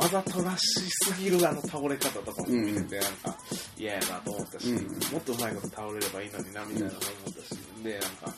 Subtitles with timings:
[0.00, 3.36] わざとらしすぎるあの倒れ方とかも見てて、なんか
[3.76, 8.34] 嫌やなと思ったし、もっとうまいこと倒れればいいのになみたいなのも思ったし、で、なんか、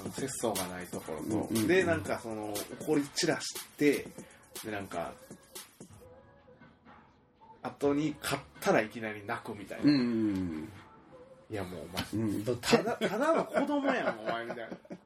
[0.00, 4.06] あの節操がないところと、で、なんかその、怒り散らして、
[4.64, 5.12] で、なんか、
[7.64, 9.84] 後に勝ったらいきなり泣くみたいな。
[9.84, 10.68] うん
[11.50, 14.96] いやもうお前、ただ、ただの子供やん、お前みたいな。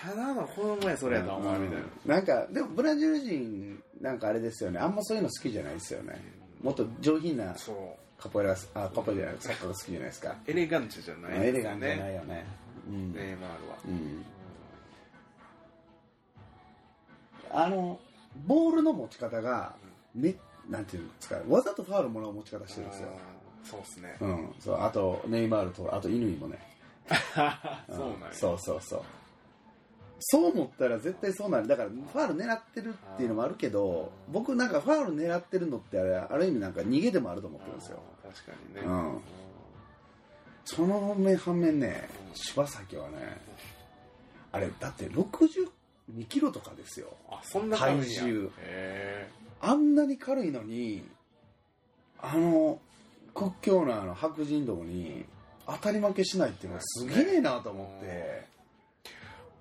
[0.00, 2.14] ただの子供や、それやったらお前みたいな。
[2.16, 6.20] なんかでもブラジル人なんかあれですよねあんまそういうの好きじゃないですよね
[6.62, 7.76] もっと上品なそう。
[8.22, 12.14] カポエラあカポエラじゃないサッカーが好きじゃないですかエレガンチじゃないエレガンじゃないね。
[12.14, 12.46] よね
[12.88, 13.76] うんネイマールは。
[13.86, 14.24] うん
[17.50, 18.00] あの
[18.46, 19.74] ボールの持ち方が
[20.14, 20.34] め
[20.68, 23.08] なんていうんですかわざとファウルもらう持ち方してるんですよ
[23.64, 24.16] そうっすね。
[24.20, 26.58] うんそうあとネイマールとあと乾もね。
[28.34, 29.02] そうそうそう。
[30.26, 31.66] そう思ったら絶対そうなる。
[31.66, 38.02] だからファウル狙ってるっていうのもあるけど僕なんかファウル狙ってるのってあれある意味なんか逃げでもあると思ってるんですよ。
[38.22, 38.80] 確かにね。
[38.82, 39.20] うん。
[40.64, 43.38] その面反面ね柴崎はね
[44.50, 45.68] あれだって62
[46.28, 47.08] キロとかですよ。
[47.28, 48.22] あ、そんな感じや。
[48.22, 48.50] 体重。
[48.60, 49.28] へ
[49.60, 51.04] あんなに軽いのに
[52.18, 52.78] あの
[53.34, 55.26] 屈強なあの白人どもに
[55.66, 58.54] 当たり負けしないっていうのはすげえなと思って、ー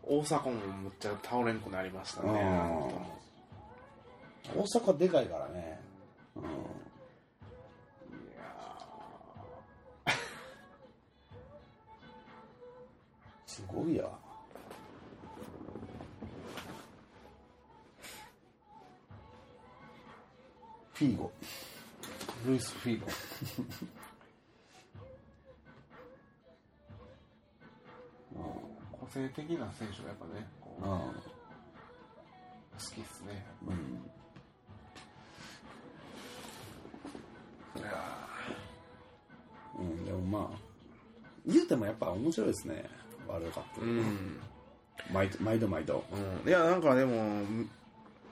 [0.06, 0.52] 大阪も
[0.84, 2.30] むっちゃ倒れんくなりましたね。
[2.30, 2.34] う
[4.58, 4.62] ん。
[4.62, 5.80] 大阪でかいからね、
[6.36, 6.46] うん、い
[8.36, 10.14] や
[13.46, 14.04] すごいや。
[20.94, 23.08] フィーゴールイス・フィーゴ。
[29.14, 30.47] 性的な選手がやっぱね、
[30.81, 31.14] 好
[32.80, 33.45] きっすね。
[33.64, 33.78] んうん。
[37.80, 37.89] いや
[39.80, 40.58] うん、でもまあ
[41.45, 42.85] 言うてもやっぱ面白いですね
[43.28, 44.40] ワールドカップ、ーうん。
[45.12, 46.03] 毎度毎度毎度。
[46.44, 47.41] うん、いやなんかでも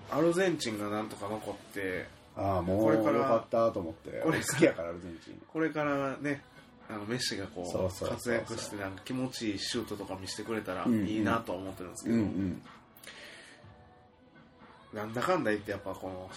[0.09, 4.21] アルゼンチンがなんとか残ってああもうこれからよかったと思って。
[4.25, 5.41] 俺好きやからアルゼンチン。
[5.51, 6.43] これからね
[6.93, 11.07] あのメッシがこう活躍してなんか気持ちいいシュートとか見せてくれたらうんうん。
[11.07, 12.61] いいなとは思ってるんですけうど、んうん。
[14.93, 16.29] なんだかんだ言ってやっぱこの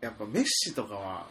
[0.00, 1.26] やっぱメッシとかは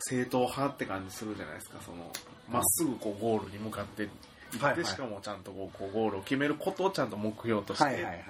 [0.00, 1.78] 正統派って感じするじゃないですか。
[1.84, 2.10] その
[2.50, 4.84] まっすぐこうゴールに向かって行って、はいはい。
[4.86, 8.22] しかもちゃんとこうこうゴールを決めることをちゃんと目標として、はいはいはいはい。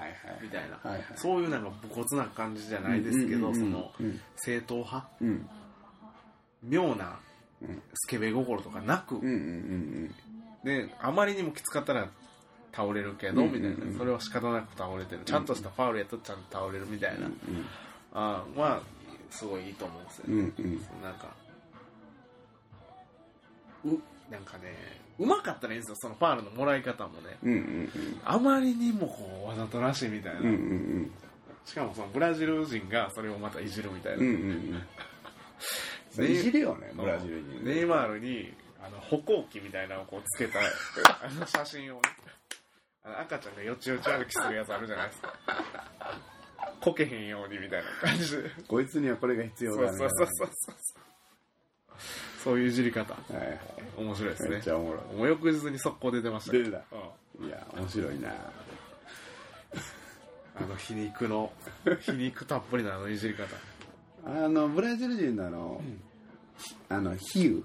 [0.43, 0.79] みたいな。
[1.17, 4.21] そういうなんか武骨な感じじゃないですけど、うんうんうんそのうん。
[4.37, 5.09] 正統派？
[5.21, 5.49] うん。
[6.63, 7.28] 妙なうん
[7.95, 10.15] スケベ心とかなく、うんうんうん
[10.65, 12.09] であまりにもきつかったら
[12.73, 13.71] 倒れるけど、うんうんうん。
[13.71, 13.99] みたいな。
[13.99, 15.23] それは仕方なく倒れてる。
[15.25, 17.35] ちゃんとしたファウルやとちゃんと倒れるみたいな、うん
[18.13, 18.83] あーまあ
[19.31, 20.25] すごいいいと思うんですよ。
[20.29, 21.03] ね、うんうん。
[21.03, 21.35] なんか
[23.85, 23.89] う
[24.33, 24.75] なんかね
[25.19, 27.37] うまかったらいいんですよそのファウルのもらい方もね。
[27.43, 27.91] うんうん。
[28.25, 31.13] あまりにもこうわざとらしいみたいな、うんうんうん。
[31.65, 34.83] しかもそのブラジル人がそれをまたいじるみたいな、うんうんうん
[36.19, 38.53] それいじるよねブラジル人ネイマールに
[38.83, 40.65] あの歩行器みたいなのをこうつけた あ
[41.31, 42.03] の写真をね。
[43.05, 45.33] あの赤ちゃんがよちよち歩きするやつあるじゃないですか。
[46.81, 48.37] こけへんようにみたいな感じ。
[48.37, 49.99] でこいつにはこれが必要だね。
[49.99, 50.77] そうそうそうそうそう。
[52.43, 53.15] そういういじり方。
[53.15, 53.61] はいはい。
[53.97, 54.49] 面白いですね。
[54.51, 56.53] めっちゃおもろもう翌日に速攻出てました。
[56.53, 56.83] 出てた
[57.39, 57.45] うん。
[57.45, 58.35] いいや面白いな。
[60.61, 61.53] あの皮肉の
[62.01, 63.45] 皮肉たっぷりなあのいじり方、
[64.27, 65.81] あのブラジル人のあの
[66.89, 67.65] あの比喩。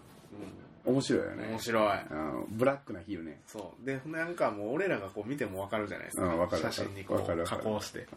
[0.85, 1.47] 面白いよね。
[1.49, 1.87] 面白い。
[1.91, 3.41] あのブラックな比喩ね。
[3.47, 3.85] そう。
[3.85, 6.61] でなんかもう俺らがこう見ても分かるじゃないですか,、うんわかる。
[6.63, 7.61] 写真にこかるわかる。
[7.61, 8.07] 加工して。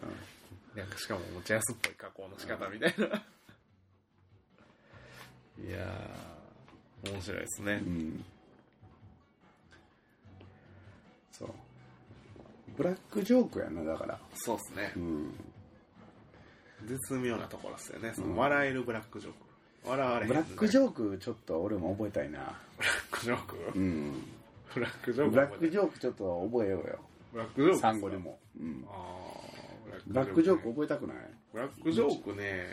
[0.75, 3.07] なんかしかも持ちやすっぽい加工の仕方みたいな、
[5.65, 7.83] いやー面白いですね。
[7.87, 8.25] う、ん。
[11.33, 11.51] そう。
[12.77, 14.19] ブラックジョークやなだから。
[14.35, 14.93] そうですね。
[14.97, 15.35] うん。
[16.85, 18.13] 絶妙なところですよね。
[18.15, 18.35] そうん。
[18.35, 19.39] の笑えるブラックジョーク
[19.87, 22.59] 笑われへんブラックジョークちょっと俺も覚えたいな。
[23.11, 23.79] クブラックジョーク？
[23.79, 24.27] うん。
[24.75, 26.99] ブラックジョークブラックジョークちょっと覚えようよ。
[27.33, 27.79] ブラックジョーク？
[27.81, 31.17] 産後でも、うん、あーブラックジョークね覚えたくない？
[31.53, 32.67] ブラックジョークね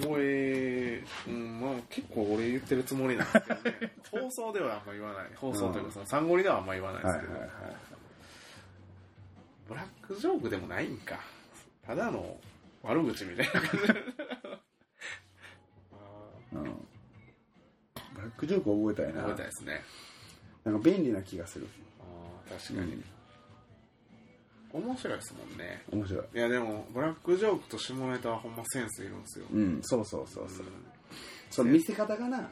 [0.00, 3.92] 覚え、うんまあ、結構俺言ってるつもりなんですけどね。
[4.10, 5.30] 放送ではあんま言わない。
[5.36, 7.76] 放送というかそのサンゴリではあんま言わないですけど、はいはいはい。
[9.68, 11.20] ブラックジョークでもないんか。
[11.86, 12.36] ただの
[12.82, 13.86] 悪口みたいな感じ
[18.26, 19.82] ックジョーク覚えたいな覚えたいですね
[20.64, 21.68] なんか便利な気がする
[22.00, 23.02] あー確かに、
[24.72, 30.72] 面白いですもんね面白いいやでもブラックジョークと下ネタはほんまセンスいるんですよ、うんそうそうそうそううん
[31.48, 32.44] その見せ方がなうん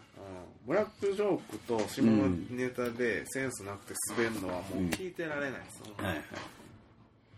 [0.66, 6.24] ブラックジョークと下ネタでセンスなくて滑るのはもう聞いてられないですよ、はいはい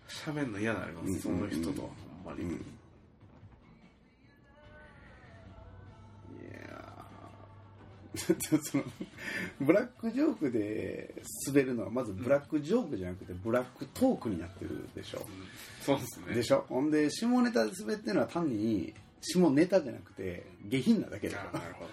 [0.09, 1.89] 喋るの嫌になります、その人とは
[2.25, 2.59] ほんまに、
[8.17, 8.85] その
[9.61, 11.15] ブラックジョークで
[11.47, 15.29] 滑るのはまずブラックジョークじゃなくてブラックトークになってるでしょ、ーうん。
[15.83, 16.35] そうですね。
[16.35, 16.65] でしょ？
[16.69, 21.91] ほんで下ネタで滑ってるのは単に下ネタじゃなくて下品なだけでしょあーなるほど。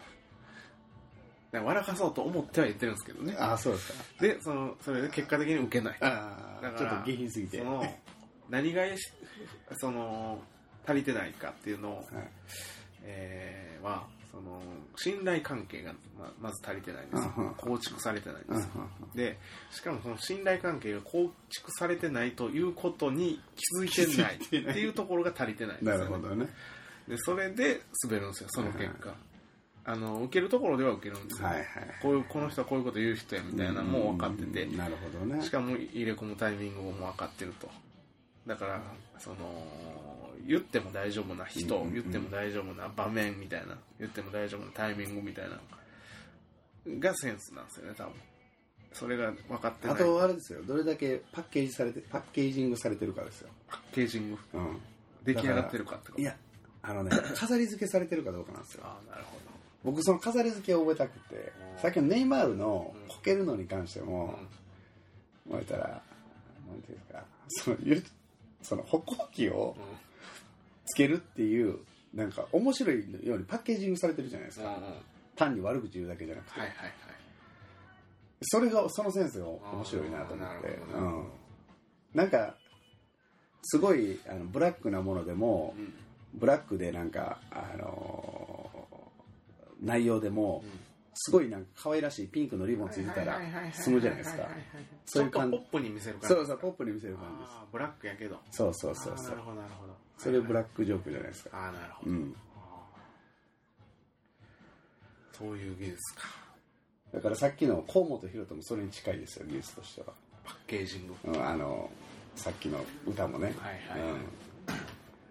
[1.51, 3.35] だから笑かそうと思っては言ってるんですけどね。
[3.37, 4.03] ああそうですか。
[4.21, 5.97] でそのそれで結果的に受けない。
[6.01, 7.57] ああだからちょっと下品すぎて。
[7.59, 7.85] その
[8.49, 9.11] 何がし
[9.77, 10.39] その
[10.85, 12.05] 足りてないかっていうのを、はい。
[13.03, 14.59] えーはその
[14.95, 18.69] 信頼関係がままず足りてないんです構築されてないです。
[19.13, 19.37] で
[19.69, 24.35] しかもその信頼関係が構築されてないということに気づいてない。
[24.35, 26.47] っていうところが足りてないんですね、るほどね。
[27.07, 29.13] でそれで滑るんですよその結果、
[29.85, 31.65] あの受けるところでは受けるんですよ、はいはい。
[32.01, 35.43] こういうこの人はこういうこと言う人やみたいなのも分かってて、うんなるほどね。
[35.43, 37.69] しかも入れ込むタイミングも分かってると。
[38.47, 38.81] だから
[39.19, 39.37] その
[40.45, 45.59] 言っても大丈夫な人、言っても大丈夫な場面みたいな言っても大丈夫なタイミングみたいな
[46.85, 48.13] のがセンスなんですよね多分。
[48.93, 49.95] それが分かってない。
[49.95, 50.61] あとあれですよ。
[50.63, 54.37] どれだけパッケージされてパッケージングされてるかですよ、パッケージング？
[54.53, 54.81] うん、
[55.23, 56.21] 出来上がってるかってこと？
[56.21, 56.35] いや
[56.83, 58.83] あのね 飾り付けされてるかどうかなんですよ。
[58.85, 59.37] ああなるほ
[59.83, 61.81] 僕その飾り付けを覚えたくてうん。
[61.81, 63.07] さっきのネイマールのうん。
[63.07, 64.39] こけるのに関してど、も
[65.49, 66.01] うん、たら
[66.69, 68.03] なんていうんですかそのゆ
[68.61, 69.83] その歩行器をうん
[70.85, 71.79] つけるっていう
[72.13, 74.77] なんか面白いようにパッケージングされてるじゃないですか、
[75.35, 76.93] 単に悪口言うだけじゃなくて、はいはいはい。
[78.41, 80.67] それがそのセンスが面白いなと思って。
[80.95, 81.27] うん。
[82.13, 82.55] なんか
[83.63, 85.93] すごいあのブラックなものでもうん。
[86.35, 88.83] ブラックでなんかあのー
[89.81, 90.79] 内容でもうん
[91.13, 93.39] すごいなんか可愛らしいピンクのリボンついてたら
[93.71, 94.47] 済むじゃないですか。
[95.05, 95.57] そそうういう感じ。
[95.57, 96.27] ポップに見せる感じ。
[96.35, 97.51] そうそうポップに見せる感じです。
[97.71, 98.39] ブラックやけど。
[98.51, 99.29] そうそうそうそう。
[99.29, 99.93] なるほどなるほど。
[100.17, 101.57] それブラッックジョークじゃないですか。
[101.57, 102.35] ああなるほど、うん。
[105.37, 106.21] そういう技術か。
[107.13, 110.07] だからさっきの河本大翔もそれに近いですよ技術としては、
[110.43, 111.15] パッケージング。
[111.25, 111.89] うん、あの
[112.35, 114.11] さっきの歌もね、はいはい。
[114.11, 114.19] はい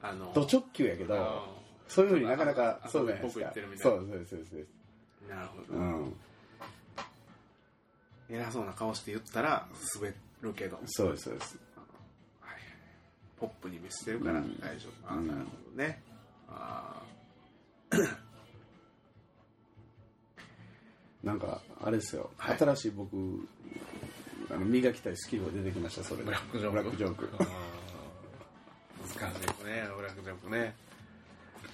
[0.02, 0.28] あの。
[0.28, 1.46] うん、ド直球やけどあ
[1.88, 3.52] そういうふうになかなかあそうじゃないですか。
[3.54, 4.66] そうそうそうそうー
[5.28, 6.14] なるほど、うん。
[8.28, 11.58] 偉そうな顔して言ったら滑るけど、はい、そうですそうです。
[13.38, 14.56] ポップに見せてるからうん。
[14.60, 15.26] 大丈夫、あうん。
[15.26, 15.46] なるほ
[15.76, 16.00] どね。
[16.48, 17.02] あ
[21.24, 22.58] なんかあれですよ、はい。
[22.58, 23.16] 新しい僕
[24.50, 26.18] あの磨きたいスキルが出てきましたそれ。
[26.18, 26.72] でブラックジョーク。
[26.72, 27.26] ブラックジョーク。
[27.26, 27.28] ー。
[29.18, 30.74] 難しいねブラックジョークね。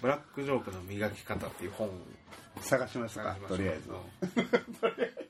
[0.00, 1.90] ブラックジョークの磨き方っていう本
[2.60, 3.34] 探しましたか？
[3.34, 3.90] 探しましたとりあえず。
[3.90, 5.28] うん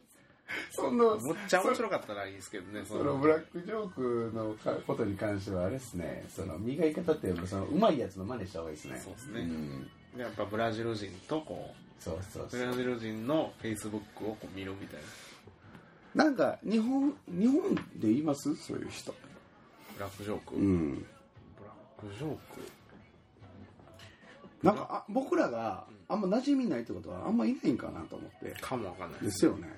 [0.70, 6.24] そんなむっちゃ面白かったらいいですけどねそのブラックジョークのかことに関してはあれですね。
[6.28, 9.00] その磨き方ってそのうまいやつの真似した方がいいですね。
[9.04, 9.42] そうですね。
[9.42, 9.90] ん。
[10.16, 12.60] やっぱブラジル人とこそうそうそう。
[12.60, 15.00] うブラジル人のフェイスブックをこう見るみたい
[16.14, 16.24] な。
[16.24, 18.54] なんか日本日本で言います？
[18.56, 19.12] そういう人。
[19.94, 20.94] ブラックジョーク、うん。
[20.94, 21.04] ブ
[21.64, 21.70] ラ
[22.08, 22.38] ックジョーク？
[24.62, 28.50] なんかあ僕らがあんま馴染みないってことはあんまいないんかなと思って。
[28.60, 29.20] かもわかんない。
[29.20, 29.68] ですよね。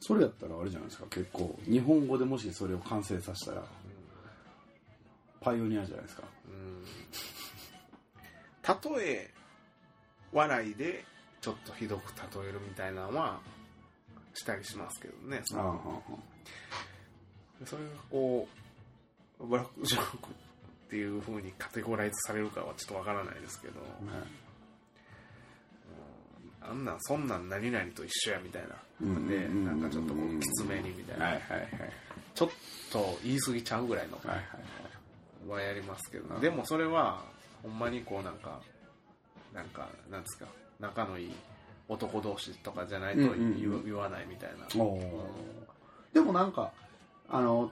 [0.00, 1.06] それやったらあれじゃないですか。
[1.08, 3.64] 結構日本語でもしそれを完成させたら
[5.40, 6.24] パイオニアじゃないですか。
[6.48, 6.84] うん。
[8.96, 9.30] 例え
[10.32, 11.04] 笑いで
[11.40, 13.40] ちょっとひどく例えるみたいなのは
[14.34, 15.40] したりしますけどね。
[15.44, 16.02] そああの
[17.64, 18.48] それがこ
[19.40, 20.28] うブラックジョーク
[20.92, 23.80] っていうふうにカテゴライズされるかはちょっとわからないですけど、ね。
[26.60, 28.68] あんなんそんなん何々と一緒やみたいな。
[29.00, 29.26] うん。
[29.26, 31.68] でなんかちょっとこうきつめにみたいな、はいはいはい
[32.34, 32.48] ちょっ
[32.90, 37.22] と言い過ぎちゃうぐらいのはいはいはやりますけど、うんでもそれは
[37.62, 38.60] ほんまにこうなんか
[39.54, 40.46] なんかなんですか。
[40.78, 41.34] 仲のいい
[41.88, 43.20] 男同士とかじゃないと
[43.84, 45.02] 言,、わないみたいな、おー。
[46.12, 46.70] でもなんか
[47.30, 47.70] あの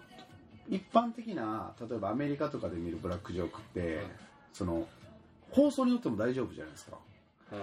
[0.71, 4.01] 一般的な例えばアメリカとかで見るブラックジョークって、
[4.53, 4.87] その
[5.51, 6.97] 放送によっても大丈夫じゃないですか。
[7.53, 7.59] うん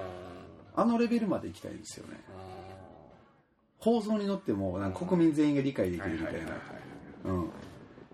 [0.79, 2.19] あのレベルまで行きたいんですよね。
[3.79, 6.39] 放送に乗ってもなんか国民全員が理解できるみたいな。
[7.25, 7.49] うん。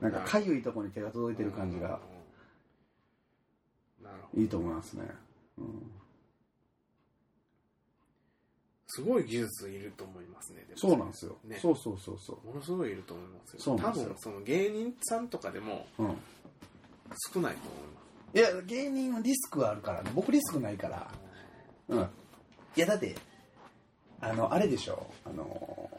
[0.03, 1.99] なんかかゆいとこに手が届いてる感じが
[4.35, 5.03] いいと思いますね、
[5.57, 5.91] うん、
[8.95, 11.57] すごい技術いると思いますねそうなんですよ、ね。
[11.59, 13.59] そうそうそうそものすごいいると思いますよ。
[13.59, 16.17] そう多分その芸人さんとかでもう、うん、
[17.33, 18.01] 少ないと思いま
[18.33, 18.37] す。
[18.37, 20.11] いや芸人はリスクはあるからね。
[20.13, 21.07] 僕リスクないから。
[21.87, 21.99] うん。
[21.99, 22.03] い
[22.75, 23.15] やだって
[24.21, 25.07] あのあれでしょ。
[25.25, 25.89] あの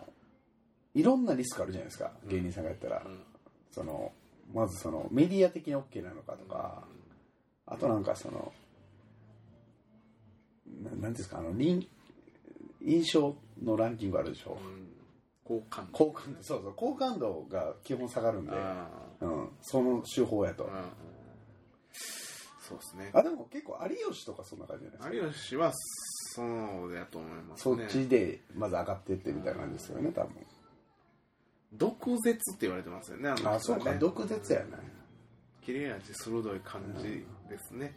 [0.95, 2.13] いろんなリスクあるじゃないですか。
[2.29, 3.19] 芸人さんがやったら、うん。
[3.73, 4.13] その
[4.53, 6.85] まずそのメディア的に OK なのかとか、
[7.67, 8.53] あとなんかその
[10.83, 11.39] ななんですか。
[11.39, 11.89] あの臨
[12.85, 14.89] 印象のランキングあるでしょ、うん。
[15.45, 15.99] 好感度。
[15.99, 16.43] 好感度。
[16.43, 16.73] そうそう。
[16.75, 18.89] 好感度が基本下がるんで、あ
[19.21, 20.69] うん、その手法やと、
[22.61, 23.11] そうですね。
[23.13, 25.27] あでも結構有吉とかそんな感じじゃないですか？
[25.27, 26.43] 有吉はそ
[26.87, 27.77] うだと思いますね。
[27.77, 30.31] そっちでまず上がってってみたいな感じですよね多分。
[31.73, 33.49] 毒舌って言われてますよねあのね。
[33.49, 33.95] あそうか。
[33.95, 34.67] 毒舌やね。
[35.63, 37.95] 切れ味鋭い感じですね、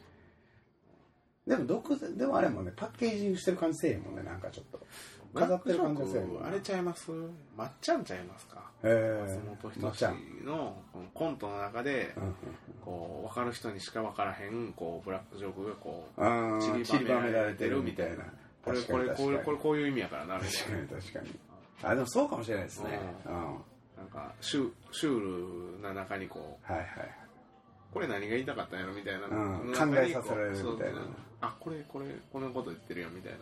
[1.48, 4.80] でも毒舌でもあれもねパッケージングしてる感じせえへんもんねなんかちょっと。
[5.34, 7.12] 飾ってる感じがせえへんもんあれちゃいます？
[7.56, 8.70] まっちゃんちゃいますか？
[8.84, 9.40] へえ。
[9.62, 10.78] 松本人志の
[11.14, 12.14] コントの中で
[12.84, 18.26] こう分かる人にしか分からへんこうブラックジョークがこうあー散りばめられてるみたいな。
[18.64, 19.46] これこれこういうに確かに。
[19.46, 21.40] これこういう意味やからなみたい確かに確かに。
[21.84, 23.00] あでもそうかもしれないですね。
[23.26, 23.36] ううん。
[23.36, 23.42] んな
[24.00, 26.88] なんかシュシュールな中にこうはいはい
[27.92, 29.32] これ何が言いたかったんやろみたいな、うん。
[29.74, 31.02] 考えさせられるみたいな。
[31.42, 33.34] あこれこれこのこと言ってるよみたい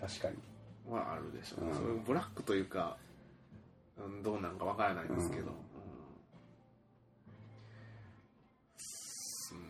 [0.00, 0.36] 確かに。
[0.90, 1.56] なはあるでしょ。
[1.62, 1.74] う、うん。
[1.74, 2.96] そういうブラックというか、
[3.98, 5.48] うん、どうなんかわからないんですけど、うん。
[9.58, 9.64] うん。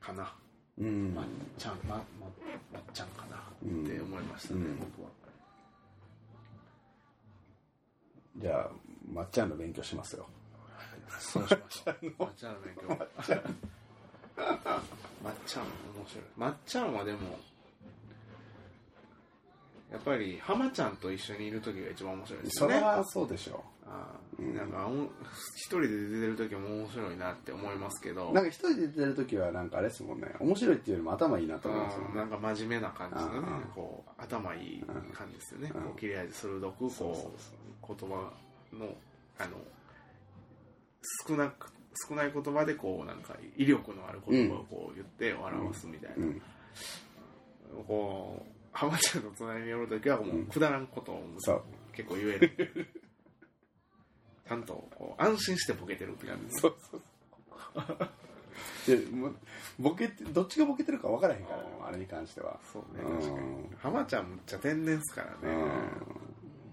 [0.00, 0.32] かな、
[0.78, 1.12] うん。
[1.14, 1.24] まっ
[1.58, 2.04] ちゃんまま
[2.72, 4.78] まっちゃんかなうんって思いましたね、うん。
[4.78, 5.08] 僕は。
[8.36, 8.70] じゃあ
[9.18, 10.26] まっちゃんの勉強しますよ。
[11.18, 12.12] そうしましょう。
[12.16, 12.88] まっちゃんの勉強。
[12.88, 13.42] 面白い。
[16.36, 17.18] まっちゃんはでも
[19.90, 22.74] やっぱり浜ちゃんと一緒にいる時が一番面白いですよね。
[22.74, 23.64] それはそうでしょ
[24.38, 24.42] う。
[24.42, 24.92] んなんかお
[25.56, 28.32] 一人で出てる時も面白いなって思いますけど。
[28.32, 30.28] なんか一人で出てる時はなんかあれですもんね。
[30.38, 32.10] 面白いっていうよりも頭いいなと思いますもんね。
[32.12, 33.44] うんなんか真面目な感じのねうん
[33.74, 35.72] こう頭いい感じですよね。
[35.74, 37.38] うんこう切れ味鋭くこう。
[37.88, 38.32] 言葉
[38.74, 38.94] の
[39.38, 39.56] あの
[41.26, 41.72] 少なく
[42.06, 46.42] 少ない言葉でこうなんか威力のある言葉をこう言って表すみたいな、うん。
[47.86, 51.62] こう浜ちゃんの隣に寄る時はもうくだらんことをそう。
[51.92, 52.86] 結構言える。
[54.46, 56.44] ちゃんとこう安心してボケてるって感じ。
[56.46, 57.02] ですそうそう。
[58.86, 59.32] でも
[59.78, 62.58] ボケてどっちがボケてるか分からへんからねあれに関しては。
[62.72, 63.76] そうねうん確かに。
[63.78, 65.54] 浜ちゃんむっちゃ天然っすからね。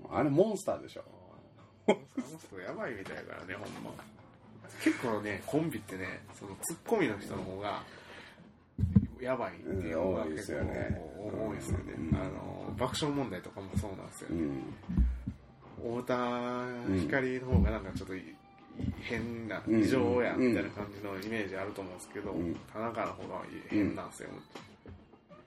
[0.09, 0.17] うん。
[0.17, 1.03] あれモンスターでしょ
[1.93, 3.91] 人やばいみたいだからねほんま。
[4.83, 7.83] 結構ねコンビってねそのツッコミの人の方が
[9.21, 10.87] やばいっていうのがうん多いですよね。
[10.89, 12.15] 結構多いですよね、うん。
[12.15, 14.73] あの爆笑問題とかもそうなんですよ、うん。
[16.01, 16.65] 太田
[17.01, 18.35] 光の方がなんかちょっとい
[19.01, 19.79] 変なうん。
[19.81, 22.55] 異常やみたいな感じのイメージあると思うんですけど、うん。
[22.73, 24.29] 田中の方が変なんですよ、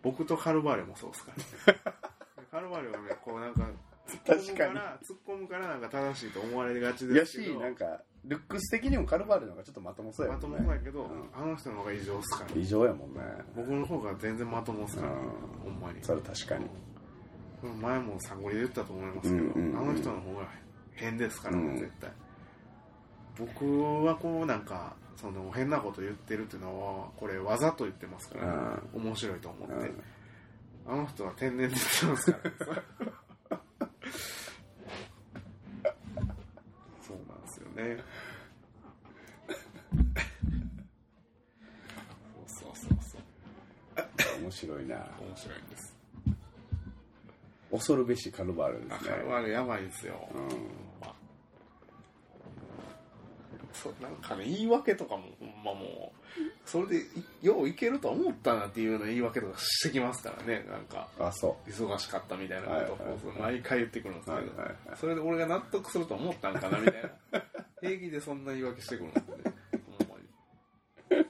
[0.02, 1.32] 僕とカルバーレもそうですか
[1.66, 1.74] ら、
[2.50, 3.68] カルバーレはねこうなんか
[4.08, 7.60] 突っ込むから突っ込むからなんか正しいと思われがちやしですけど。
[7.60, 10.64] なんかルックス的にもカルバールの方がちょっとまともそうやまともんね。
[10.64, 11.28] もそうやけど、うん。
[11.34, 12.50] あの人の方が異常っすから。
[12.60, 13.20] 異常やもんね。
[13.54, 15.18] 僕の方が全然まともっすから、うん。
[15.64, 16.02] ほんまに。
[16.02, 16.66] それ確かに。
[17.80, 19.78] 前もサンゴリで言ったと思いますけど、うんうんうん。
[19.78, 20.48] あの人の方が
[20.94, 21.76] 変ですから、うん。
[21.76, 22.10] 絶対。
[23.38, 30.02] 僕はこうなんかその変なこと言ってるっていうのはこれわざと言ってますから、面白いと思って、うん。
[30.86, 32.38] あの人は天然で言ってますか
[32.68, 32.82] ら。
[37.00, 37.96] そ うなんですよね。
[42.46, 43.20] そうそうそう。
[44.20, 44.96] そう面白いな。
[44.96, 45.96] 面白いんです。
[47.70, 49.10] 恐るべしカルバールですね。
[49.10, 50.87] あれはやばいですよ、うん
[53.82, 56.18] そうなんかね言い訳とかもほんまもう
[56.64, 56.96] それで
[57.42, 61.08] いよういけると思ったなっていうような言い訳とかしてきますからねなんか。
[61.18, 64.76] あそ忙しかったみたいなことを毎回言ってくるんですけど、はいはいはい。
[64.96, 67.42] それで俺が納得すると思ったんかなみたいな。
[67.80, 69.42] 平気でそんな言い訳してくるんですよね。
[69.98, 71.24] ほんまに。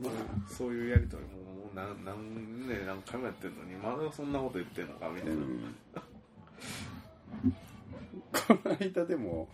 [0.00, 5.74] うまそういうやりとりももう何何年何回もやってるのにまだそんなこと言ってんのかみたいな、うん
[8.80, 9.48] 間でも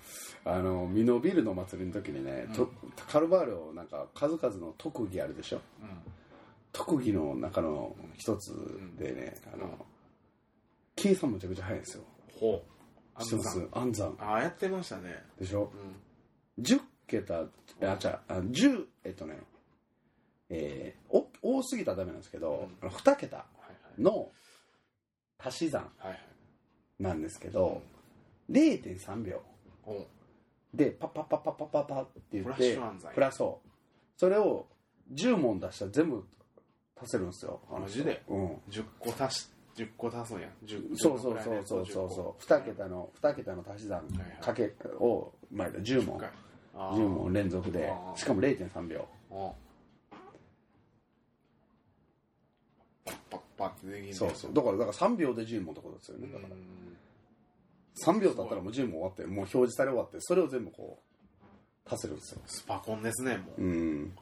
[0.45, 2.71] あのミノビルの祭りの時にね、と
[3.09, 5.61] カルバールをなんか数々の特技あるでしょ？
[5.83, 5.88] うん。
[6.73, 8.52] 特技の中の一つ
[8.99, 9.87] でね、あの
[10.97, 12.04] 計算むちゃくちゃ早いんですよ。
[12.40, 12.62] ほ
[13.19, 13.23] う。
[13.23, 13.69] 知ってます？
[13.73, 14.16] 暗算。
[14.19, 15.23] ああやってましたね。
[15.38, 15.71] でしょ？
[16.59, 16.64] うん。
[16.64, 17.40] 10桁
[17.83, 19.38] あじゃあ10えっとね
[20.50, 21.28] えーお
[21.59, 22.88] 多すぎたらダメなんですけど、うん。
[22.88, 23.47] あの2桁
[23.99, 24.31] の
[25.38, 25.90] 足し算
[26.99, 27.83] なんですけど、
[28.51, 29.43] 0.3秒。
[30.73, 33.61] でパッパッパッパッパッパッパッって言フラッってシュ暗算プラスを。
[34.17, 34.67] それを
[35.13, 36.25] 10問出したら全部
[37.01, 37.61] 足せるんですよ。
[37.71, 38.23] あの人マジで？
[38.29, 38.47] うん。
[38.71, 42.43] 10個足し10個足すんや10そうそうそうそうそうそう。
[42.43, 44.39] 2桁の2桁の足し算はいはい。
[44.41, 46.21] かけを、まあ、10問。
[46.75, 47.89] 10問連続で。
[47.89, 48.19] あー。
[48.19, 49.07] しかも0.3秒。
[49.31, 49.55] お。
[53.05, 54.55] パッパッパってできんねそうそう。
[54.55, 56.29] だからだから3秒で10問ってことですよね。
[56.33, 56.55] だから
[58.03, 61.05] 3秒経ったらもう10問終わってもう表示され終わってそれを全部こう
[61.93, 62.41] 足せるんですよ。
[62.47, 63.63] スパコンですねもう。
[63.63, 64.17] うん。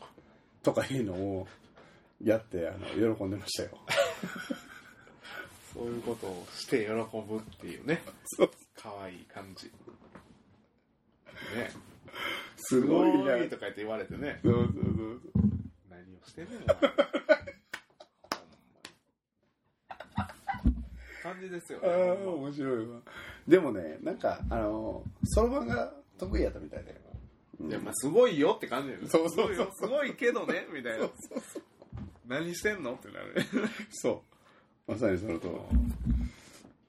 [0.63, 1.47] とかいうのを
[2.23, 2.79] やってあの
[3.17, 3.71] 喜んでましたよ。
[5.73, 6.93] そういうことをして喜ぶ
[7.39, 8.03] っていうね。
[8.25, 8.51] そう。
[8.77, 9.71] 可愛い感じ。
[11.57, 11.71] ね。
[12.57, 14.41] すごいなとか言って言われてね。
[14.43, 15.21] そうそうそう
[15.89, 16.79] 何をしてんねんお前ほ
[20.69, 20.75] んまに
[21.23, 23.01] 感じですよねああ面白いわ。
[23.47, 27.01] でもねなんかあのそろばんが得意やったみたいで、
[27.61, 27.71] うん。
[27.71, 29.71] いやまあすごいよって感じですそうそうそう。
[29.73, 31.09] すごいけどねみたいな。
[32.27, 33.35] 何してんのってなる。
[33.35, 33.47] ね
[33.91, 34.23] そ
[34.89, 34.93] う。
[34.93, 35.69] まさにそのと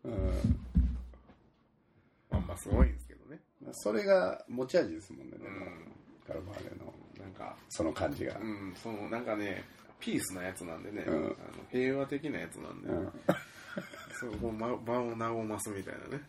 [0.06, 0.10] う。
[0.10, 0.12] ん。
[2.30, 3.40] まあまあすごいんですけどね。
[3.74, 6.28] それが持ち味ですもんね、うん。
[6.28, 6.94] カルバーレの。
[7.20, 9.63] なんかその感じが、うんそのなんかね
[10.00, 11.16] ピースなやつなんでね、うん。
[11.16, 11.34] あの
[11.72, 13.12] 平和的なやつなんで、うん
[14.13, 16.24] そうこうま場を和ますみたいなね。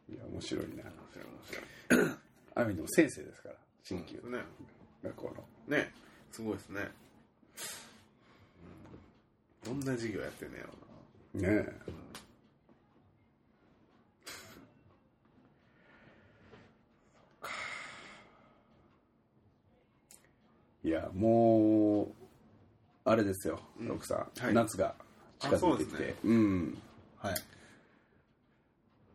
[0.10, 0.82] いや面白いな。
[0.84, 1.26] 面白い
[1.98, 2.18] 面
[2.54, 4.30] ある意味でも先生ですから白い新旧。
[4.30, 4.44] ね。
[5.02, 5.34] 学校
[5.68, 5.76] の。
[5.76, 5.92] ね。
[6.36, 6.90] すごいですね、
[9.66, 10.72] うん、どんな授業やってんねやろ
[11.40, 11.72] ねえ
[20.86, 22.08] いやもう
[23.04, 23.90] あれですよ、うん。
[23.90, 24.54] 奥さん、はい。
[24.54, 24.94] 夏が
[25.40, 26.02] 近づいてきて。
[26.04, 26.14] うね。
[26.22, 26.78] うん。
[27.18, 27.34] はい。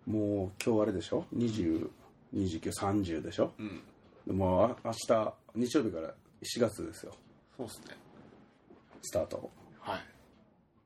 [0.05, 3.53] もう今日あれでしょ？202930でしょ？
[3.57, 3.81] うん。
[4.27, 7.13] でもうあ明日日曜日から4月ですよ。
[7.55, 7.95] そうですね。
[9.03, 9.49] スタート。
[9.79, 10.01] はい。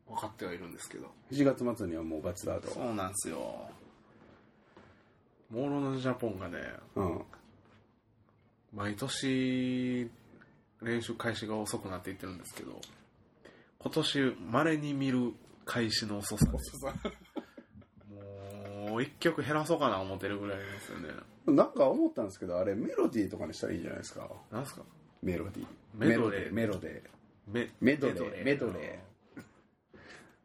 [0.07, 1.07] 分かってはいるんですけど。
[1.31, 2.67] 7月末にはもうガチスタート。
[2.67, 3.39] そうなんですよ。
[5.49, 6.59] モーロのジャポンがね
[6.93, 7.21] うん。
[8.71, 10.11] 毎年
[10.81, 12.79] 練習開始が遅くなっていってるんですけど
[13.79, 15.33] 今年まれに見る
[15.65, 16.79] 開始の遅さです。
[18.89, 21.09] もう一曲減らそうかな思ってるぐらいですよね。
[21.47, 24.29] なんか思ったんですけどあれメロディーとかにしたらいいじゃないですか？
[24.51, 24.81] なんすか？
[25.23, 25.65] メロディー。
[25.95, 26.53] メドレー。
[26.53, 27.03] メロデ
[27.47, 27.69] メー。
[27.81, 28.43] メドレー。
[28.43, 29.41] メドレー。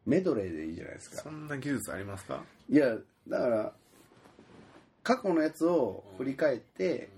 [0.05, 1.21] メドレーでいいじゃないですか。
[1.21, 2.43] そんな技術ありますか？
[2.69, 2.95] いや
[3.27, 3.73] だから
[5.03, 7.09] 過去のやつを振り返って、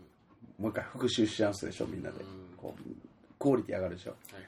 [0.57, 2.81] もう一回復習しちゃうんすでしょみんなで、うんこう
[3.37, 4.11] クオリティ上がるでしょ。
[4.11, 4.43] はいはい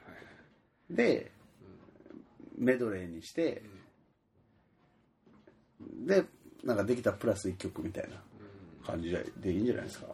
[0.89, 1.31] で、
[2.57, 3.63] メドレーにして、
[5.79, 6.23] で
[6.63, 8.85] なんかできたプラス1曲みたいなうん。
[8.85, 10.07] 感じでいいんじゃないですか。
[10.07, 10.13] も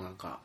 [0.00, 0.40] うなんか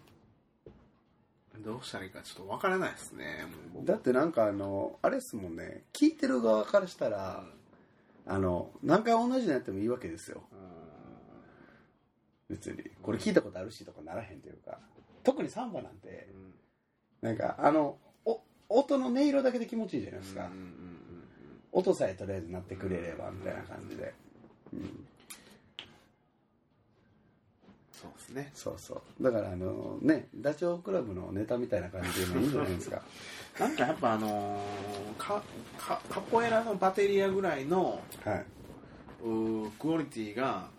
[1.60, 3.86] どうしたらいいかちょっとわからないですねもう僕。
[3.88, 5.84] だってなんかあのあれですもんね。
[5.92, 7.44] 聞いてる側からしたら、
[8.28, 10.44] あの何回同じのやってもいいわけですよ
[12.52, 14.78] 別にこれ聞いたことあるしとかならへんというか。
[15.24, 16.28] 特にサンバなんて
[17.22, 17.28] うん。
[17.28, 20.50] なんかあのお音の音色だけで気持ちいいじゃないですか、
[21.72, 24.14] 音さえとりあえず鳴ってくれればみたいな感じで、
[24.74, 25.06] うん、
[27.92, 28.52] そうですね。
[28.54, 29.24] そうそう。
[29.24, 33.02] だからあのねダチョウ倶楽部のネタみたいな感じでもいいんじゃないですか。
[33.60, 35.44] なんかやっぱあのーか
[35.78, 38.46] かカポエラのバテリアぐらいのはい。
[39.24, 40.70] うークオリティが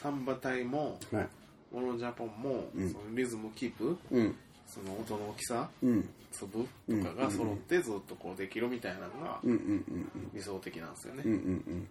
[0.00, 1.28] サンバ隊もはい。
[1.70, 2.90] モノジャポンも、うん。
[2.90, 4.34] そのリズムキープうん。
[4.66, 6.08] その音の大きさうん。
[6.30, 9.58] 粒とかが揃ってずっとこうできるみたいなのがうんうんう
[9.90, 11.40] ん理想的なんですよね、うんうんう
[11.74, 11.88] ん。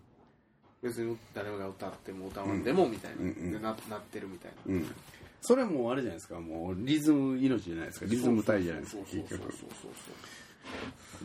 [0.81, 4.73] 別に誰が歌っても歌わんでもみたいな、うんうんでななってるみたいな。
[4.73, 4.95] うん。
[5.41, 6.39] それもあれじゃないですか。
[6.39, 8.05] もうリズム命じゃないですか。
[8.05, 9.03] リズム体じゃないですか。
[9.05, 9.91] そうそうそうそう。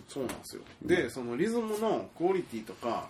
[0.09, 0.63] そうなんですよ。
[0.83, 3.09] でそのリズムのクオリティとか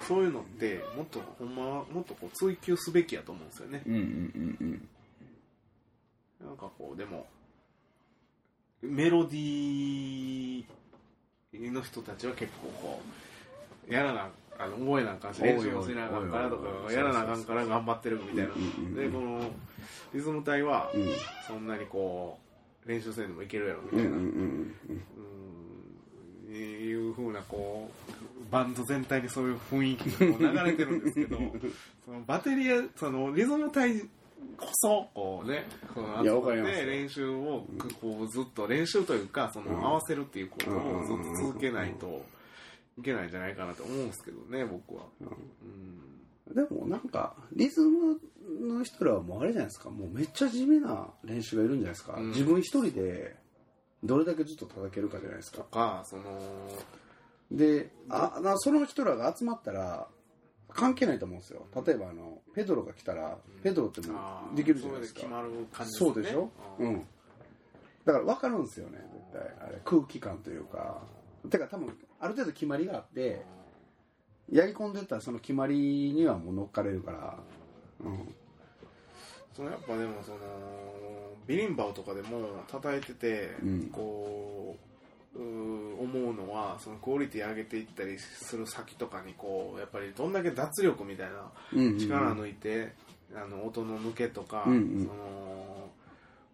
[0.00, 3.82] そういうのってもっとほんまはもっとこう追求すべきやと思うんですよね。
[3.86, 4.88] うんうんうんうん
[6.44, 7.26] なんかこうでも
[8.82, 13.02] メロディーの人たちは結構こ
[13.88, 14.28] うやらな
[14.58, 18.42] あの覚えなあか練習もしなあかんからとかやらなあかんから頑張ってるみたいな。
[18.44, 19.50] うんうんうんでこの
[20.12, 21.08] リズム隊はうん。
[21.46, 22.38] そんなにこ
[22.86, 24.14] う練習せんでもいけるやろみたいな、うん。
[24.14, 24.74] うん
[26.56, 31.38] いうふうなこうバンド全体にそういう雰囲気が流れてるんですけど
[32.04, 34.00] そのバテリアそのリズム隊
[34.56, 37.66] こそこうねこのいやわかりますで練習を
[38.00, 42.24] こうずっと練習というかその合わせるっていうことをずっと続けないと
[42.98, 45.04] いけないんじゃないかなと思うんですけどね僕は。
[45.20, 46.54] うん。
[46.54, 48.20] でもなんかリズム
[48.60, 49.90] の人らはもうあれじゃないですか。
[49.90, 52.28] もうめっちゃ地味な練習がいるんじゃないですか、うん。
[52.28, 53.36] 自分一人で
[54.04, 56.22] どれだけずっと叩けるかじゃないですとかかその
[57.50, 60.08] であなその人らが集まったら
[60.68, 61.66] 関係ないと思うんですよ。
[61.86, 64.18] 例えばあのペドロが来たらペドロっても
[64.52, 65.20] うできるじゃないですか。
[65.20, 66.12] それで決まる感じですね。
[66.14, 66.50] そうでしょ？
[66.80, 66.92] ううん。
[66.96, 67.06] ん
[68.04, 68.98] だから分かるんですよね
[69.32, 69.68] 絶対。
[69.68, 71.00] あれ空気感というか。
[71.48, 73.42] てか多分ある程度決まりがあって
[74.50, 77.38] やり込んでったらその決まりにはもう乗っかれるから。
[78.00, 78.34] うん。
[79.54, 80.38] そのやっぱでもその
[81.46, 83.88] ビリンバオとかでも叩いてて、うん。
[83.92, 84.76] こ
[85.36, 91.50] う思うのはそのクオリティ上げていったりする先とかにこうやっぱりどんだけ脱力みたいな
[91.98, 92.92] 力抜いて、
[93.34, 95.08] あの音の抜けとか、うんうん。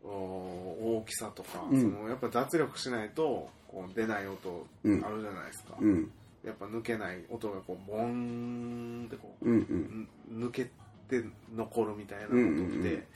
[0.03, 1.81] そのお大きさとか、うん。
[1.81, 6.11] そのやっぱ脱力しないとこう出ない音あるじゃないですか、うん。
[6.43, 10.41] やっぱ抜けない音がこうボーンってこううんうん。
[10.41, 10.65] ん抜け
[11.07, 11.23] て
[11.55, 13.07] 残るみたいな音って、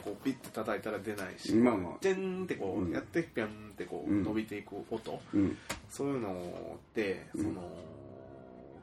[0.00, 5.56] こうピッて叩いたら出ないし、まあまあジェンってこうんうやってピャンってこううん伸びていく音、うん
[5.90, 7.62] そういうのってうんその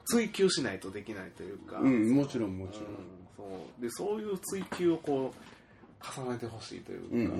[0.05, 2.95] 追求しないとできないというか、うんもちろんもちろんうん
[3.37, 3.43] そ
[3.79, 7.33] うでそういう追求をこう重ねてほしいというか、うんうんうん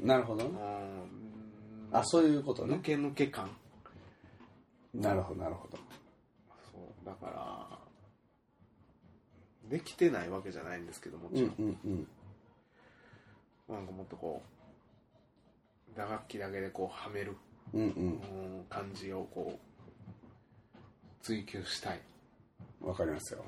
[0.00, 0.50] うんなるほどね
[1.92, 3.48] うんあそういうことね抜け抜け感
[4.94, 5.78] なるほどなるほど
[6.72, 7.78] そうだから
[9.70, 12.06] できてないわけじゃないんですけどもちろん、うんうん
[13.68, 14.42] なんかもっとこ
[15.94, 17.36] う打楽器だけでこうはめる、
[17.72, 17.88] うんうん。
[17.88, 22.00] うん感じをこう追求したい、
[22.80, 23.40] わかりますよ。
[23.40, 23.42] う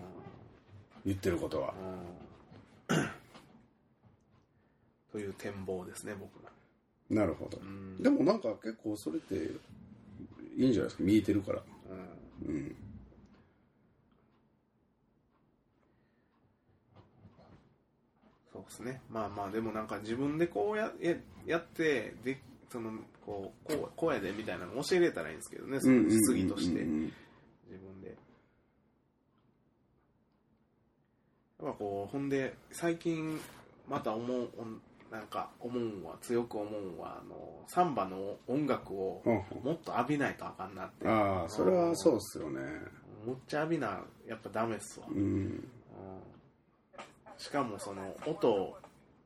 [1.04, 1.74] 言ってることは。
[1.74, 3.11] んうん。
[5.12, 6.50] という展望ですね僕が、
[7.11, 7.59] なるほど。
[7.59, 8.02] うん。
[8.02, 9.35] でもなんか結構それって
[10.57, 11.04] いいんじゃないですか。
[11.04, 11.62] 見えてるから。
[12.46, 12.54] うん。
[12.54, 12.76] うん
[18.52, 19.00] そうですね。
[19.11, 21.14] まあまあでもなんか自分でこうやや
[21.46, 22.92] やってでその
[23.24, 27.02] こうこうこうやでみたいなの教えれたらいいんですけどねその実技としてうんうんうん。
[27.70, 28.09] 自分で。
[28.09, 28.16] やっ
[31.72, 33.38] ぱこうほんで最近
[33.88, 34.48] また思う
[35.11, 41.09] なんか思うんは強く思うんはあのサンバの音楽をうんもっと浴びないとあかんなって。
[41.09, 42.61] ああそれはそうっすよね。
[43.24, 45.68] むっちゃ浴びなやっぱダメっすわ、うんうん
[47.38, 48.77] しかもその音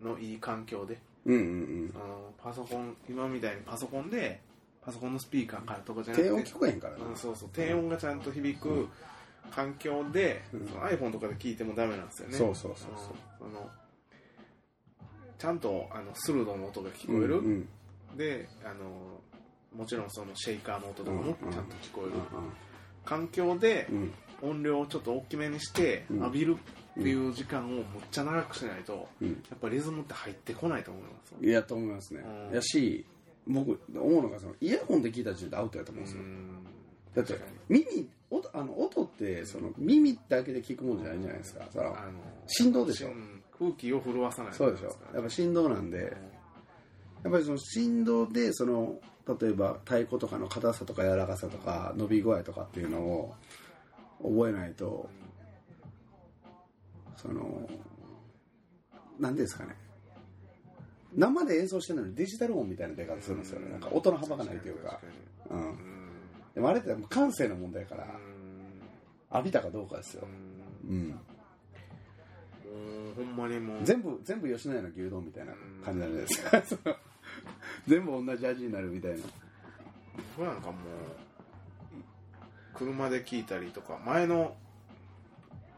[0.01, 4.41] のいい環境でうんうんあのパソコン今みたいにパソコンで
[4.85, 7.07] パソコンのスピーカーからとかじうんゃなくて低音聞こえへんからな。
[7.07, 8.89] うん、そうそう低音がちゃんと響く
[9.51, 10.67] 環境で、うん。
[10.67, 12.37] その iPhone とかで聞いてもダメなんですよね。
[12.37, 13.47] そうそうそうそう。
[13.47, 13.71] うんその
[15.39, 17.69] ちゃんとあの鋭の音が聞こえる、うん
[18.11, 18.17] うん。
[18.17, 19.21] であの
[19.77, 22.21] もちろんそのシェイカーの音とかもちゃんと聞こえる、う
[23.05, 24.13] 環境でんうん。
[24.51, 26.19] 音量をちょっと大きめにしてうん。
[26.19, 26.57] 浴びる
[26.99, 29.29] っていう時間をむっちゃ長くしないと、うん。
[29.29, 31.39] やっぱリズムって入ってこないと思いますよ。
[31.41, 32.23] いやと思いますね。
[32.51, 32.55] うん。
[32.55, 33.07] やし
[33.47, 36.23] 僕思うのがそのイヤホンで聞いた時点でアウトやと思うんですよ。
[36.23, 36.65] ん。
[37.15, 41.65] だって耳音あの音ってその耳だけで聞くもんじゃないじゃないですか。
[41.71, 41.97] その
[42.47, 43.09] 振動でしょ。
[43.09, 43.43] うん。
[43.59, 44.97] 空気を震わさないとそうでしょ。
[45.15, 46.17] やっぱ振動なんで。
[47.25, 48.99] やっぱりその振動でその
[49.41, 53.35] 例えば太鼓とかの硬さとか柔らかさとか伸び具合とかっていうのを
[54.23, 55.09] 覚えないと
[57.23, 57.69] その
[59.19, 59.77] 何ですかね。
[61.15, 63.71] 生で演奏してるのにデジタル音みたいな出方するんですよね。
[63.71, 64.99] なんか音の幅がないというか。
[65.51, 65.59] うん。
[65.59, 65.77] うん。
[66.55, 68.53] でもあれって感性の問題やからうん
[69.33, 70.27] 浴びたかどうかですよ。
[70.89, 71.19] うん。
[73.15, 73.85] ほんまにもう。
[73.85, 75.53] 全部全部吉野家の牛丼みたいな
[75.85, 76.43] 感じなんです。
[76.43, 76.63] か
[77.87, 79.19] 全部同じ味になるみたいな。
[80.37, 80.77] 僕なんかもう
[82.75, 84.57] 車で聞いたりとか前の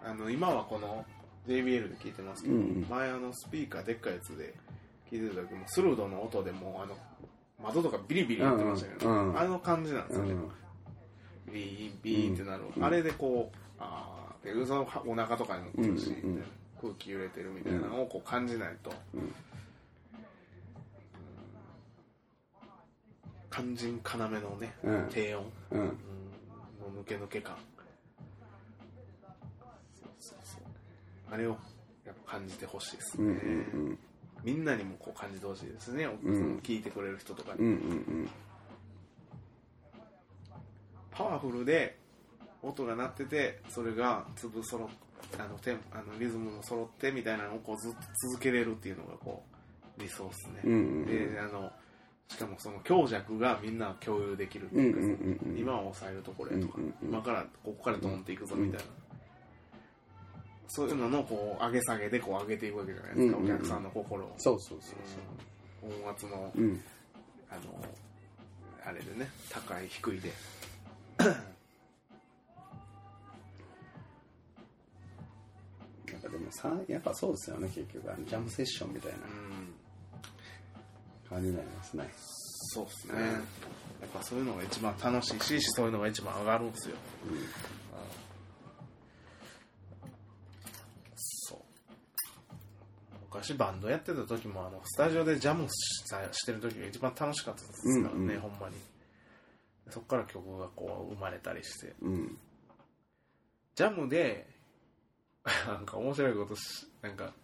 [0.04, 1.04] あの今はこの
[1.46, 2.86] JBL で聞いてますけど、うんうん。
[2.88, 4.54] 前あのスピーカーでっかいやつで
[5.10, 6.96] 聞いてた時もスルードの音でもうあの
[7.62, 9.38] 窓とかビリビリ言ってましたけど、うんうん。
[9.38, 11.52] あの感じなんですよね、うん。
[11.52, 12.84] ビーンビーンってなる、うん。
[12.84, 16.44] あれでこうああでそのお腹とかにも来るし、うんうん
[16.80, 19.34] 空気揺れてるみたいなのをこう感じないと、うん。
[23.50, 25.08] 肝心要のね、うん。
[25.10, 25.80] 低音、うん。
[25.80, 25.92] うん、の
[27.02, 27.56] 抜け抜け感
[31.34, 31.56] あれを
[32.06, 33.20] やっぱ感じてほしいです。
[33.20, 33.32] ね、うんう
[33.90, 33.98] ん。
[34.44, 36.18] みんなにもこう感じてほしいですね、ん。
[36.22, 37.74] その聞いてくれる人とかに、うんうんう
[38.22, 38.30] ん。
[41.10, 41.98] パワフルで
[42.62, 44.88] 音が鳴っててそれが粒揃っ
[45.38, 49.42] あのテンあのリズムも揃ってみたいなのをこうずっと続けれるっていうのがこ
[49.98, 51.70] う理想ですね、うんうんであの
[52.26, 55.58] しかもその強弱がみんな共有できるってうんいうか、うんうんうん。
[55.58, 57.08] 今は抑えるところやとか、うんうんうん。
[57.10, 58.86] 今からここからドンっていくぞみたいな、
[60.68, 63.54] そういうののこう上げ下げでこう上げていくわけじゃないですか、うんうんうん。
[63.54, 64.34] お客さんの心を。
[64.38, 64.92] そうそうそ
[65.86, 65.92] うう。
[66.00, 66.80] ん音圧のそううん。
[67.50, 67.60] あの
[68.84, 70.32] あれでね高い低いで。
[71.18, 71.24] な
[76.18, 79.18] んかでもさやっぱそうですよね結局あのジャムセッションみたいな。
[79.18, 79.74] うん
[81.28, 82.08] 感じになりますね。
[82.14, 83.20] そうですね。
[83.20, 86.96] やっぱそういうのが一番楽しいしそういうのが一番上がるんですよ。
[87.26, 87.36] そう
[93.44, 98.40] 昔バンドやってた時もあのスタジオでジャムしてる時が一番楽しかったですからね、うんうん。
[98.40, 98.76] ほんまに。
[99.90, 101.94] そこから曲がこう生まれたりして。
[102.00, 102.38] うん。
[103.74, 104.46] ジャムで
[105.66, 107.34] なんか面白いことしなんか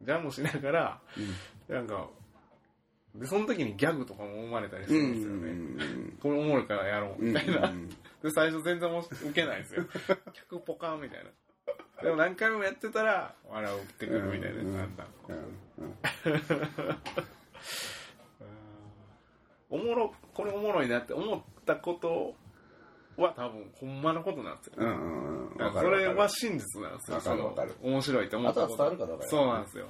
[0.00, 1.00] ジャムしながら
[1.68, 2.08] なんか
[3.14, 7.88] でその時にギャグとかも生まれたりすうるんですよね、んこれおもろいからやろううんみたいな、うん
[8.22, 9.86] で最初全然も受けないんですよ。
[10.34, 11.30] 客ポカンみたいな
[12.02, 14.76] でも何回もやってたら笑うってくるみたいな、うん。
[14.76, 15.04] だんだ。
[15.04, 15.06] ん。
[15.28, 15.94] うん。
[19.70, 22.34] おもろこれおもろいなって思ったこと
[23.16, 27.16] は多分ほんまのことなんですよ、うんうんそれは真実なんですよ。
[27.18, 27.74] わかるわかる。
[27.78, 28.74] その面白いって思ったこと。
[28.74, 29.86] あとは伝わるかどうかよそうなんですよ。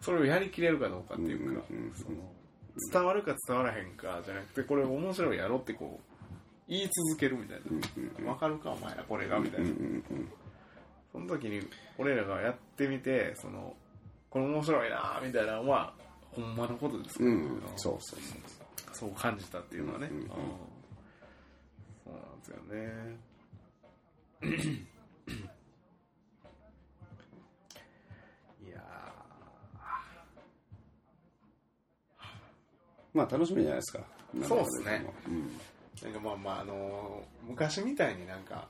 [0.00, 2.16] それをやりきれるかどうかっていうか、うんうんうんその
[2.92, 6.14] 伝わるか伝わらへんかじゃなくてこれ面白いやろってこう
[6.68, 7.60] 言い続けるみたい
[8.24, 8.30] な。
[8.30, 9.76] わ、かるかお前らこれがみたいな、うん
[10.10, 10.32] うん
[11.16, 13.74] その時に俺らがやってみてその
[14.28, 15.94] これ面白いなみたいなのは
[16.32, 17.24] ほんまのことですか？
[17.24, 17.36] ら、うん。
[17.36, 18.38] うんそうそうそう
[18.92, 19.10] そう。
[19.12, 20.28] 感じたっていうのはね、うんうんうん。
[20.28, 20.36] そ
[22.10, 23.16] うなんですよね。
[28.66, 28.82] いや
[33.14, 34.00] まあ楽しみじゃないですか。
[34.46, 35.06] そうっすね。
[35.26, 35.50] うん。
[36.00, 38.68] ーなんかまあまああのー昔みたいになんか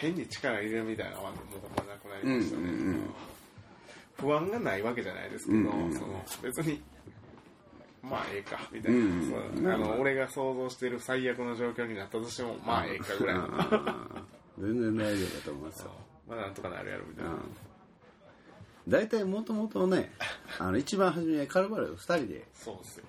[0.00, 3.00] 変に力入れるみたいなのはもうなくなりましたね、うんうんうん
[4.20, 6.82] 不安がないわけじゃないですけど、うんうんその別に
[8.02, 13.48] まあええかみたいな、うんうんあの俺が想像してる最悪の状況になったとしてもまあええかぐらいの、
[14.60, 15.90] 全然大丈夫だと思いますよ。
[16.28, 17.30] まあなんとかなるやろみたいな、
[18.88, 20.12] 大体もともとね
[20.58, 22.46] あの一番初めカルバル2人で。
[22.52, 23.04] そうですよ。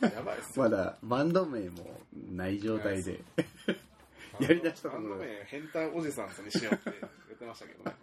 [0.00, 0.64] やばいっすよ。
[0.64, 2.00] まだバンド名も
[2.32, 3.20] ない状態で
[4.40, 7.96] やりだしたところ変態おじさんにしようって言ってましたけどね。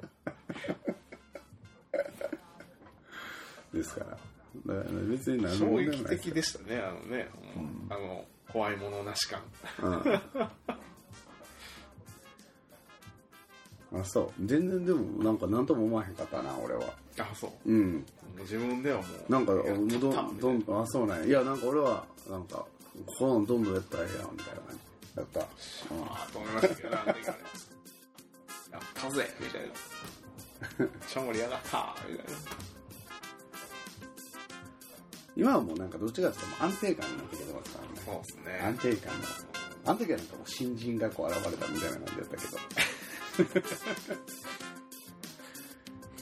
[3.74, 4.18] ですから。
[4.66, 7.28] だから別に何の衝問題撃もないです的でしたねあのね、
[7.90, 9.42] あの怖いものなし感。
[9.82, 10.22] うん。
[14.00, 14.46] あそう。
[14.46, 16.94] 全然でもなんか何とも思わへんかったな俺は。
[17.20, 17.72] あそう。
[17.72, 18.06] うん。
[18.40, 19.32] 自分ではもう。
[19.32, 19.88] なんかどん
[20.62, 21.26] どんあそうなんや。
[21.26, 22.66] いやなんか俺はなんか
[23.18, 24.76] このどんどんやったらええやんみたいな感
[25.14, 25.44] じだった、う
[25.98, 26.04] ん。
[26.04, 27.26] ああと思いましたけどなんでかね
[28.72, 29.68] やったぜみたいな。
[30.80, 31.96] めっちゃ盛り上がった。
[32.10, 32.32] みたいな
[35.36, 38.02] 今はもうなんかどっちかっていうと安定感になってきてますからね。
[38.06, 38.60] そうですね。
[38.64, 39.26] 安定感の
[39.86, 42.58] あの時はなんかもう新人がこう現れたみたいな感じだったけど。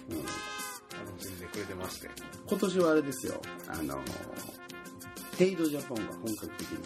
[0.09, 2.09] うん楽しんでくれてまして。
[2.47, 3.41] 今年はあれですよ。
[3.67, 3.99] あの
[5.37, 6.77] テイドジャパンが本格的に